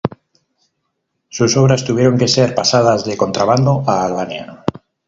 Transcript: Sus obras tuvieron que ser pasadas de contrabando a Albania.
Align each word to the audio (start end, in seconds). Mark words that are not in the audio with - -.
Sus 1.29 1.55
obras 1.57 1.83
tuvieron 1.85 2.17
que 2.17 2.27
ser 2.27 2.55
pasadas 2.55 3.05
de 3.05 3.15
contrabando 3.15 3.83
a 3.85 4.03
Albania. 4.03 4.65